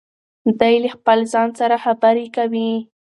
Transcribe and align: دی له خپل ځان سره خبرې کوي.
دی 0.59 0.75
له 0.83 0.89
خپل 0.95 1.17
ځان 1.33 1.49
سره 1.59 1.75
خبرې 1.85 2.25
کوي. 2.35 2.71